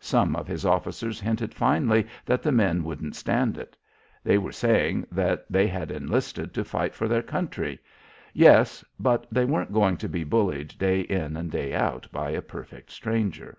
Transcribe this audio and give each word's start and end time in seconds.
Some 0.00 0.34
of 0.34 0.46
his 0.48 0.64
officers 0.64 1.20
hinted 1.20 1.52
finally 1.52 2.06
that 2.24 2.42
the 2.42 2.50
men 2.52 2.84
wouldn't 2.84 3.14
stand 3.14 3.58
it. 3.58 3.76
They 4.22 4.38
were 4.38 4.50
saying 4.50 5.06
that 5.12 5.44
they 5.52 5.66
had 5.66 5.90
enlisted 5.90 6.54
to 6.54 6.64
fight 6.64 6.94
for 6.94 7.06
their 7.06 7.20
country 7.22 7.78
yes, 8.32 8.82
but 8.98 9.26
they 9.30 9.44
weren't 9.44 9.74
going 9.74 9.98
to 9.98 10.08
be 10.08 10.24
bullied 10.24 10.78
day 10.78 11.02
in 11.02 11.36
and 11.36 11.50
day 11.50 11.74
out 11.74 12.08
by 12.12 12.30
a 12.30 12.40
perfect 12.40 12.92
stranger. 12.92 13.58